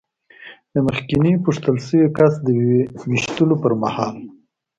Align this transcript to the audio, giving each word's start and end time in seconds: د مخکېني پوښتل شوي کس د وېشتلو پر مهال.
د 0.73 0.75
مخکېني 0.87 1.33
پوښتل 1.45 1.75
شوي 1.85 2.07
کس 2.17 2.33
د 2.45 2.47
وېشتلو 3.09 3.55
پر 3.63 3.73
مهال. 3.81 4.15